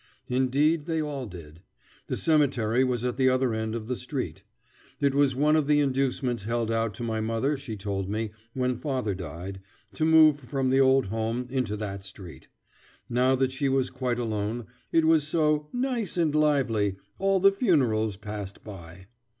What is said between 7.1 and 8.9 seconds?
mother she told me, when